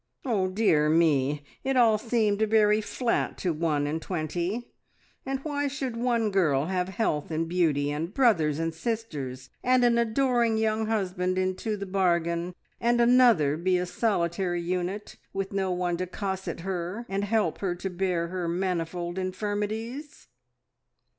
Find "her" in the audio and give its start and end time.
16.61-17.05, 17.59-17.75, 18.29-18.47